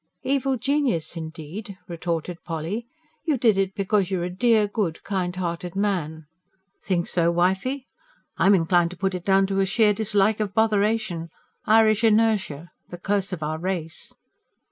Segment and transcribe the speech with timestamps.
[0.23, 2.87] "Evil genius, indeed!" retorted Polly.
[3.23, 6.25] "You did it because you're a dear, good, kind hearted man."
[6.81, 7.85] "Think so, wifey?
[8.35, 11.29] I'm inclined to put it down to sheer dislike of botheration
[11.65, 12.71] Irish inertia...
[12.89, 14.11] the curse of our race."